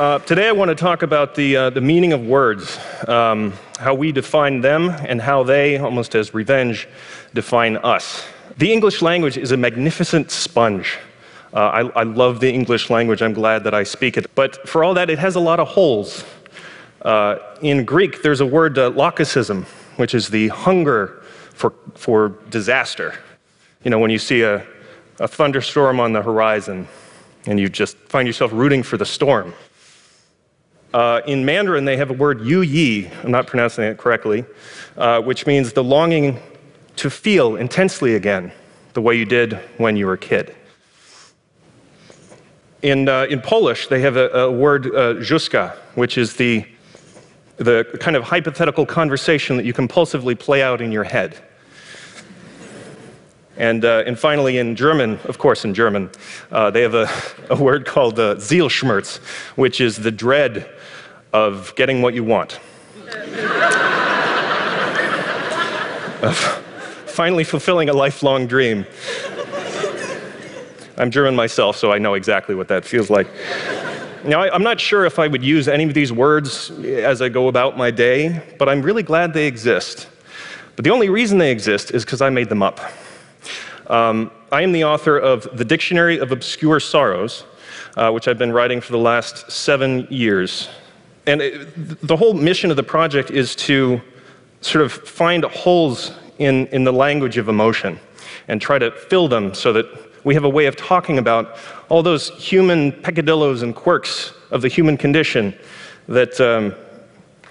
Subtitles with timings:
[0.00, 3.92] Uh, today, I want to talk about the, uh, the meaning of words, um, how
[3.92, 6.88] we define them, and how they, almost as revenge,
[7.34, 8.24] define us.
[8.56, 10.96] The English language is a magnificent sponge.
[11.52, 13.20] Uh, I, I, love the English language.
[13.20, 14.34] I'm glad that I speak it.
[14.34, 16.24] But for all that, it has a lot of holes.
[17.02, 18.90] Uh, in Greek, there's a word, uh,
[19.96, 23.18] which is the hunger for, for disaster.
[23.84, 24.66] You know, when you see a,
[25.18, 26.88] a thunderstorm on the horizon
[27.44, 29.52] and you just find yourself rooting for the storm.
[30.92, 34.44] Uh, in Mandarin, they have a word yu yi, I'm not pronouncing it correctly,
[34.96, 36.40] uh, which means the longing
[36.96, 38.50] to feel intensely again,
[38.94, 40.54] the way you did when you were a kid.
[42.82, 46.66] In, uh, in Polish, they have a, a word, uh, which is the,
[47.58, 51.38] the kind of hypothetical conversation that you compulsively play out in your head.
[53.60, 56.08] And, uh, and finally, in German, of course, in German,
[56.50, 57.10] uh, they have a,
[57.50, 59.18] a word called uh, Zielschmerz,
[59.54, 60.66] which is the dread
[61.34, 62.58] of getting what you want.
[66.22, 66.36] of
[67.04, 68.86] finally fulfilling a lifelong dream.
[70.96, 73.26] I'm German myself, so I know exactly what that feels like.
[74.24, 77.28] Now, I, am not sure if I would use any of these words as I
[77.28, 80.08] go about my day, but I'm really glad they exist.
[80.76, 82.80] But the only reason they exist is because I made them up.
[83.90, 87.42] Um, I am the author of The Dictionary of Obscure Sorrows,
[87.96, 90.68] uh, which I've been writing for the last seven years.
[91.26, 94.00] And it, the whole mission of the project is to
[94.60, 97.98] sort of find holes in, in the language of emotion
[98.46, 99.86] and try to fill them so that
[100.24, 101.56] we have a way of talking about
[101.88, 105.52] all those human peccadillos and quirks of the human condition
[106.06, 106.76] that, um,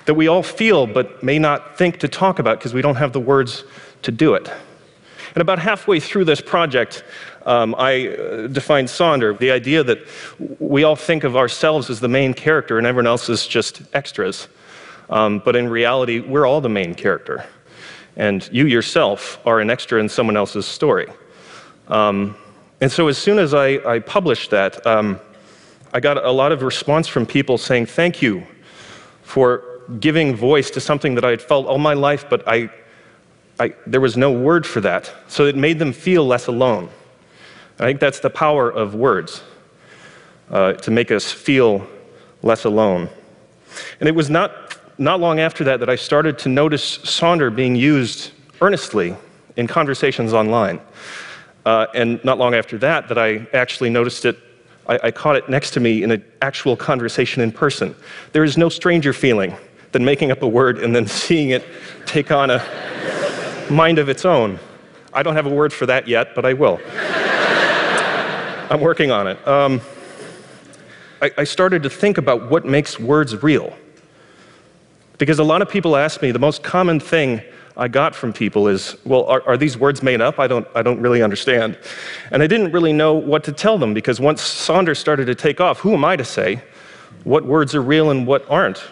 [0.05, 3.11] that we all feel but may not think to talk about because we don't have
[3.11, 3.65] the words
[4.03, 4.49] to do it.
[5.35, 7.03] And about halfway through this project,
[7.45, 9.99] um, I uh, defined Sonder, the idea that
[10.59, 14.48] we all think of ourselves as the main character and everyone else is just extras.
[15.09, 17.45] Um, but in reality, we're all the main character.
[18.15, 21.08] And you yourself are an extra in someone else's story.
[21.87, 22.36] Um,
[22.82, 25.20] and so as soon as I, I published that, um,
[25.93, 28.45] I got a lot of response from people saying, Thank you
[29.23, 29.64] for
[29.99, 32.70] giving voice to something that I had felt all my life, but I,
[33.86, 35.14] There was no word for that.
[35.27, 36.89] So it made them feel less alone.
[37.80, 39.42] I think that's the power of words,
[40.49, 41.87] uh, to make us feel
[42.42, 43.09] less alone.
[43.99, 47.75] And it was not, not long after that that I started to notice Sonder being
[47.75, 48.31] used
[48.61, 49.15] earnestly
[49.55, 50.80] in conversations online.
[51.65, 54.37] Uh, and not long after that, that I actually noticed it,
[54.87, 57.95] I, I caught it next to me in an actual conversation in person.
[58.31, 59.55] There is no stranger feeling
[59.91, 61.65] than making up a word and then seeing it
[62.05, 62.59] take on a
[63.69, 64.59] mind of its own.
[65.13, 66.80] I don't have a word for that yet, but I will.
[68.69, 69.47] I'm working on it.
[69.47, 69.81] Um,
[71.21, 73.75] I, I started to think about what makes words real.
[75.17, 77.41] Because a lot of people ask me, the most common thing
[77.75, 80.39] I got from people is, well, are, are, these words made up?
[80.39, 81.77] I don't, I don't really understand.
[82.31, 85.59] And I didn't really know what to tell them because once Sonder started to take
[85.59, 86.61] off, who am I to say
[87.23, 88.83] what words are real and what aren't?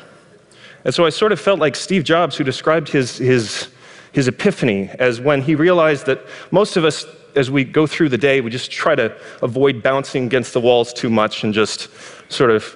[0.86, 3.70] And so I sort of felt like Steve Jobs, who described his, his,
[4.12, 8.18] his epiphany as when he realized that most of us, as we go through the
[8.18, 11.90] day, we just try to avoid bouncing against the walls too much and just
[12.30, 12.76] sort of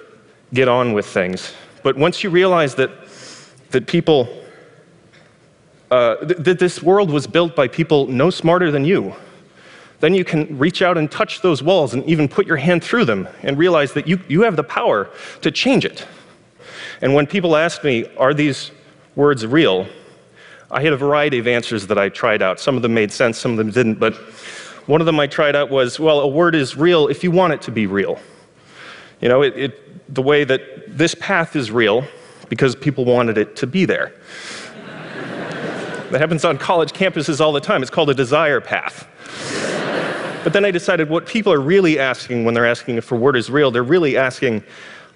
[0.54, 1.52] get on with things.
[1.82, 2.90] But once you realize that,
[3.70, 4.28] that people
[5.92, 9.14] uh, th- that this world was built by people no smarter than you,
[10.00, 13.04] then you can reach out and touch those walls and even put your hand through
[13.04, 15.10] them and realize that you, you have the power
[15.42, 16.06] to change it.
[17.02, 18.70] And when people ask me, are these
[19.16, 19.86] words real?
[20.72, 22.58] I had a variety of answers that I tried out.
[22.58, 24.14] Some of them made sense, some of them didn't, but
[24.86, 27.52] one of them I tried out was, well, a word is real if you want
[27.52, 28.18] it to be real.
[29.20, 32.04] You know, it, it, the way that this path is real
[32.48, 34.14] because people wanted it to be there.
[36.10, 37.82] That happens on college campuses all the time.
[37.82, 39.06] It's called a desire path.
[40.42, 43.36] but then I decided what people are really asking when they're asking if a word
[43.36, 44.64] is real, they're really asking,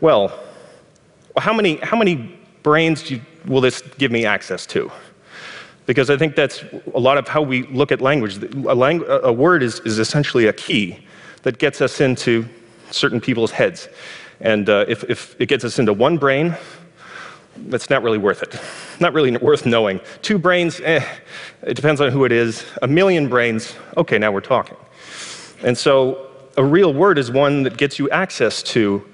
[0.01, 0.39] well,
[1.39, 4.91] how many, how many brains you, will this give me access to?
[5.87, 8.43] Because I think that's a lot of how we look at language.
[8.43, 10.99] A, a word is, is essentially a key
[11.43, 12.45] that gets us into
[12.91, 13.89] certain people's heads.
[14.41, 16.57] And uh, if, if it gets us into one brain,
[17.57, 18.61] that's not really worth it.
[19.01, 20.01] Not really worth knowing.
[20.23, 21.05] Two brains, eh,
[21.63, 22.65] it depends on who it is.
[22.83, 24.77] A million brains, okay, now we're talking.
[25.63, 29.07] And so a real word is one that gets you access to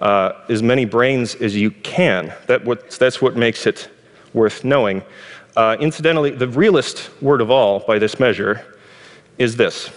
[0.00, 2.32] uh, as many brains as you can.
[2.46, 3.88] That what, that's what makes it
[4.32, 5.02] worth knowing.
[5.58, 8.64] Uh, incidentally, the realest word of all by this measure
[9.38, 9.90] is this.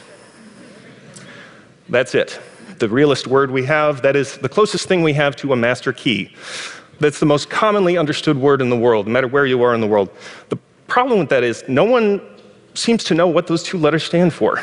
[1.88, 2.40] That's it.
[2.80, 4.02] the realest word we have.
[4.02, 6.34] That is the closest thing we have to a master key.
[7.00, 9.82] That's the most commonly understood word in the world, no matter where you are in
[9.82, 10.10] the world.
[10.50, 12.22] The problem with that is no one
[12.74, 14.60] seems to know what those two letters stand for.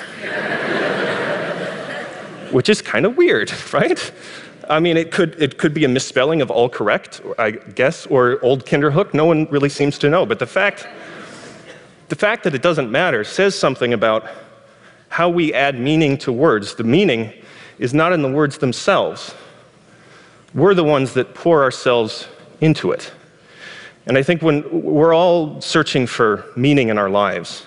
[2.50, 4.12] Which is kind of weird, right?
[4.68, 8.38] I mean, it could, it could be a misspelling of all correct, I guess, or
[8.44, 9.14] old Kinderhook.
[9.14, 10.26] No one really seems to know.
[10.26, 10.86] But the fact,
[12.08, 14.28] the fact that it doesn't matter says something about
[15.08, 16.74] how we add meaning to words.
[16.74, 17.32] The meaning
[17.78, 19.34] is not in the words themselves.
[20.54, 22.28] We're the ones that pour ourselves
[22.60, 23.12] into it.
[24.06, 27.66] And I think when we're all searching for meaning in our lives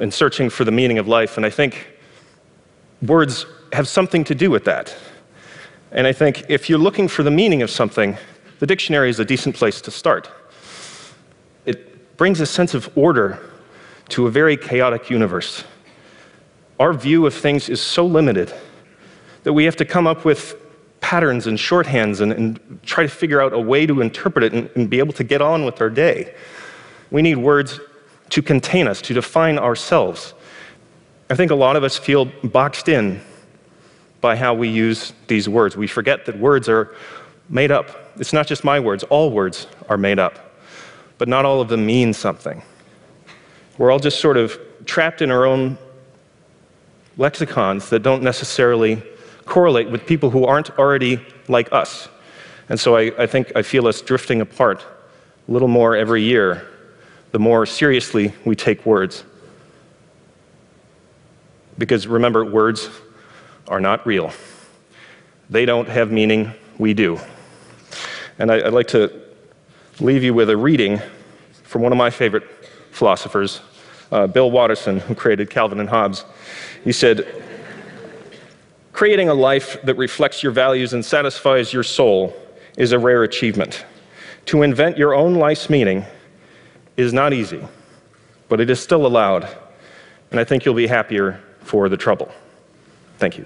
[0.00, 1.86] and searching for the meaning of life, and I think
[3.02, 3.46] words
[3.76, 4.96] have something to do with that.
[5.92, 8.16] And I think if you're looking for the meaning of something,
[8.58, 10.30] the dictionary is a decent place to start.
[11.66, 13.38] It brings a sense of order
[14.08, 15.62] to a very chaotic universe.
[16.80, 18.50] Our view of things is so limited
[19.42, 20.56] that we have to come up with
[21.00, 24.70] patterns and shorthands and, and try to figure out a way to interpret it and,
[24.74, 26.34] and be able to get on with our day.
[27.10, 27.78] We need words
[28.30, 30.32] to contain us, to define ourselves.
[31.28, 33.20] I think a lot of us feel boxed in
[34.26, 35.76] by how we use these words.
[35.76, 36.92] We forget that words are
[37.48, 38.10] made up.
[38.16, 40.58] It's not just my words, all words are made up,
[41.16, 42.60] but not all of them mean something.
[43.78, 45.78] We're all just sort of trapped in our own
[47.16, 49.00] lexicons that don't necessarily
[49.44, 52.08] correlate with people who aren't already like us.
[52.68, 54.84] And so I, I think I feel us drifting apart
[55.46, 56.66] a little more every year
[57.30, 59.22] the more seriously we take words.
[61.78, 62.90] Because remember, words
[63.68, 64.32] are not real.
[65.50, 67.18] They don't have meaning, we do.
[68.38, 69.22] And I, would like to
[70.00, 71.00] leave you with a reading
[71.62, 72.44] from one of my favorite
[72.90, 73.60] philosophers,
[74.12, 76.24] uh, Bill Watterson, who created Calvin and Hobbes.
[76.84, 77.42] He said,
[78.92, 82.34] Creating a life that reflects your values and satisfies your soul
[82.76, 83.84] is a rare achievement.
[84.46, 86.04] To invent your own life's meaning
[86.96, 87.62] is not easy,
[88.48, 89.48] but it is still allowed,
[90.30, 92.32] and I think you'll be happier for the trouble.
[93.18, 93.44] Thank you.